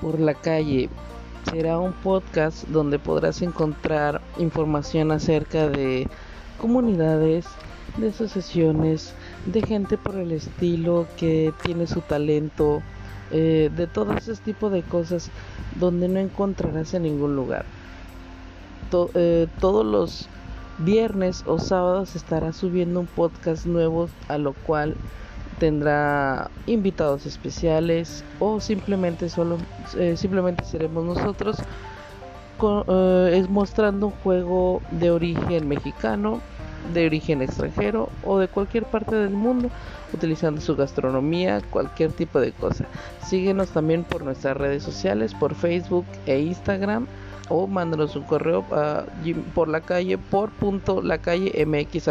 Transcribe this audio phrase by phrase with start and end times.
[0.00, 0.88] por la calle.
[1.50, 6.08] Será un podcast donde podrás encontrar información acerca de
[6.58, 7.46] comunidades,
[7.96, 9.14] de asociaciones,
[9.46, 12.82] de gente por el estilo que tiene su talento,
[13.30, 15.30] eh, de todo ese tipo de cosas
[15.78, 17.64] donde no encontrarás en ningún lugar.
[19.14, 20.28] Eh, todos los
[20.78, 24.96] viernes o sábados estará subiendo un podcast nuevo a lo cual
[25.60, 29.58] tendrá invitados especiales o simplemente solo
[29.96, 31.58] eh, simplemente seremos nosotros
[33.32, 36.40] es mostrando un juego de origen mexicano
[36.92, 39.70] de origen extranjero o de cualquier parte del mundo
[40.12, 42.86] utilizando su gastronomía, cualquier tipo de cosa.
[43.24, 47.06] Síguenos también por nuestras redes sociales, por Facebook e Instagram
[47.48, 48.64] o mándanos un correo
[49.54, 52.08] por la calle por punto la calle mx